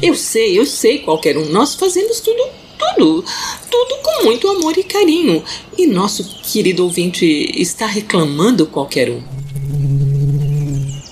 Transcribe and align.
Eu 0.00 0.14
sei, 0.14 0.56
eu 0.56 0.64
sei, 0.64 1.00
qualquer 1.00 1.36
um. 1.36 1.46
Nós 1.46 1.74
fazemos 1.74 2.20
tudo, 2.20 2.62
tudo, 2.96 3.24
tudo 3.70 3.96
com 4.02 4.24
muito 4.24 4.48
amor 4.48 4.76
e 4.78 4.84
carinho. 4.84 5.42
E 5.76 5.86
nosso 5.86 6.24
querido 6.42 6.84
ouvinte 6.84 7.24
está 7.54 7.86
reclamando, 7.86 8.66
qualquer 8.66 9.10
um. 9.10 9.22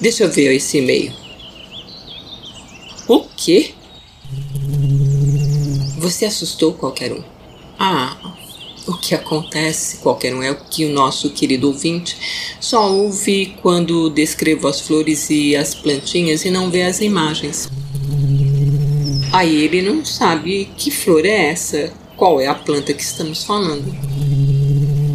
Deixa 0.00 0.24
eu 0.24 0.30
ver 0.30 0.54
esse 0.54 0.78
e-mail. 0.78 1.12
O 3.06 3.20
quê? 3.36 3.74
Você 5.98 6.24
assustou 6.24 6.72
qualquer 6.72 7.12
um? 7.12 7.22
Ah, 7.78 8.16
o 8.86 8.94
que 8.94 9.14
acontece, 9.14 9.98
qualquer 9.98 10.34
um, 10.34 10.42
é 10.42 10.50
o 10.50 10.56
que 10.56 10.84
o 10.84 10.92
nosso 10.92 11.30
querido 11.30 11.68
ouvinte 11.68 12.16
só 12.60 12.90
ouve 12.90 13.54
quando 13.62 14.10
descrevo 14.10 14.66
as 14.66 14.80
flores 14.80 15.30
e 15.30 15.54
as 15.54 15.74
plantinhas 15.74 16.44
e 16.44 16.50
não 16.50 16.70
vê 16.70 16.82
as 16.82 17.00
imagens. 17.00 17.68
Aí 19.32 19.64
ele 19.64 19.80
não 19.80 20.04
sabe 20.04 20.70
que 20.76 20.90
flor 20.90 21.24
é 21.24 21.50
essa, 21.50 21.92
qual 22.16 22.40
é 22.40 22.46
a 22.46 22.54
planta 22.54 22.92
que 22.92 23.02
estamos 23.02 23.44
falando. 23.44 23.92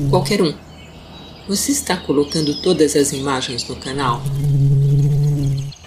Qualquer 0.09 0.42
um. 0.42 0.54
Você 1.48 1.72
está 1.72 1.96
colocando 1.96 2.59
todas 2.62 2.96
as 2.96 3.14
imagens 3.14 3.68
no 3.68 3.76
canal? 3.76 4.22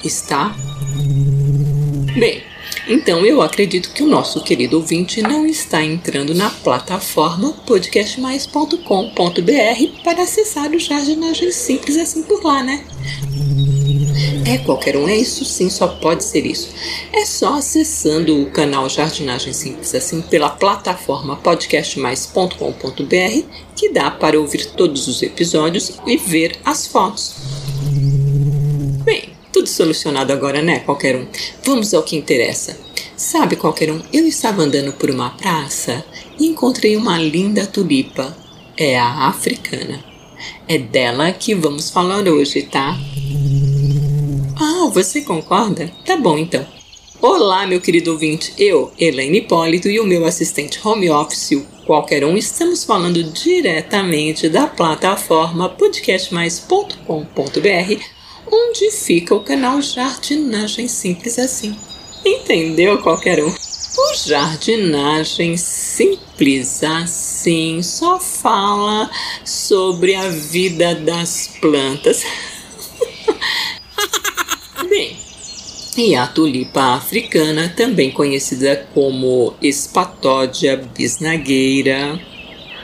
Está? 0.04 0.54
Bem, 2.18 2.42
então 2.88 3.26
eu 3.26 3.42
acredito 3.42 3.92
que 3.92 4.02
o 4.02 4.06
nosso 4.06 4.42
querido 4.42 4.76
ouvinte 4.76 5.20
não 5.22 5.44
está 5.44 5.82
entrando 5.82 6.34
na 6.34 6.50
plataforma 6.50 7.52
podcastmais.com.br 7.66 10.02
para 10.04 10.22
acessar 10.22 10.70
o 10.70 10.78
jardinagem 10.78 11.50
simples 11.50 11.96
assim 11.96 12.22
por 12.22 12.44
lá, 12.44 12.62
né? 12.62 12.84
É 14.44 14.58
qualquer 14.58 14.96
um, 14.96 15.08
é 15.08 15.16
isso 15.16 15.44
sim, 15.44 15.68
só 15.68 15.86
pode 15.86 16.24
ser 16.24 16.46
isso. 16.46 16.70
É 17.12 17.24
só 17.24 17.54
acessando 17.54 18.40
o 18.40 18.50
canal 18.50 18.88
Jardinagem 18.88 19.52
Simples 19.52 19.94
assim 19.94 20.22
pela 20.22 20.48
plataforma 20.48 21.36
podcastmais.com.br 21.36 23.46
que 23.76 23.92
dá 23.92 24.10
para 24.10 24.40
ouvir 24.40 24.66
todos 24.66 25.08
os 25.08 25.22
episódios 25.22 25.92
e 26.06 26.16
ver 26.16 26.58
as 26.64 26.86
fotos. 26.86 27.34
Bem, 29.04 29.30
tudo 29.52 29.68
solucionado 29.68 30.32
agora, 30.32 30.62
né, 30.62 30.80
qualquer 30.80 31.16
um? 31.16 31.26
Vamos 31.64 31.92
ao 31.92 32.02
que 32.02 32.16
interessa. 32.16 32.78
Sabe, 33.16 33.56
qualquer 33.56 33.90
um, 33.90 34.00
eu 34.12 34.26
estava 34.26 34.62
andando 34.62 34.92
por 34.92 35.10
uma 35.10 35.30
praça 35.30 36.04
e 36.38 36.46
encontrei 36.46 36.96
uma 36.96 37.18
linda 37.18 37.66
tulipa. 37.66 38.36
É 38.76 38.98
a 38.98 39.28
africana. 39.28 40.02
É 40.66 40.78
dela 40.78 41.30
que 41.32 41.54
vamos 41.54 41.90
falar 41.90 42.26
hoje, 42.26 42.62
tá? 42.62 42.98
Você 44.90 45.22
concorda? 45.22 45.90
Tá 46.04 46.16
bom 46.16 46.36
então. 46.36 46.66
Olá, 47.22 47.64
meu 47.64 47.80
querido 47.80 48.10
ouvinte. 48.10 48.52
Eu, 48.58 48.92
Elaine 48.98 49.38
Hipólito 49.38 49.88
e 49.88 50.00
o 50.00 50.04
meu 50.04 50.24
assistente 50.24 50.80
home 50.84 51.08
office, 51.08 51.52
o 51.52 51.64
qualquer 51.86 52.24
um, 52.24 52.36
estamos 52.36 52.82
falando 52.82 53.22
diretamente 53.22 54.48
da 54.48 54.66
plataforma 54.66 55.68
podcastmais.com.br, 55.68 58.04
onde 58.50 58.90
fica 58.90 59.32
o 59.32 59.44
canal 59.44 59.80
Jardinagem 59.80 60.88
Simples 60.88 61.38
Assim. 61.38 61.76
Entendeu, 62.24 63.00
qualquer 63.00 63.44
um? 63.44 63.48
O 63.48 64.14
Jardinagem 64.26 65.56
Simples 65.56 66.82
Assim 66.82 67.80
só 67.80 68.18
fala 68.18 69.08
sobre 69.44 70.16
a 70.16 70.28
vida 70.28 70.96
das 70.96 71.48
plantas. 71.60 72.24
Bem, 74.90 75.16
e 76.00 76.16
a 76.16 76.26
tulipa 76.26 76.94
africana, 76.94 77.68
também 77.76 78.10
conhecida 78.10 78.88
como 78.94 79.52
Espatódia 79.60 80.74
bisnagueira, 80.96 82.18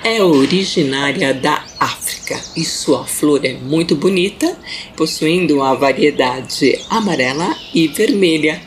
é 0.05 0.23
originária 0.23 1.33
da 1.33 1.65
África 1.81 2.39
e 2.55 2.63
sua 2.63 3.07
flor 3.07 3.43
é 3.47 3.55
muito 3.55 3.97
bonita, 3.97 4.55
possuindo 4.95 5.63
a 5.63 5.73
variedade 5.73 6.79
amarela 6.91 7.57
e 7.73 7.89
vermelha, 7.89 8.61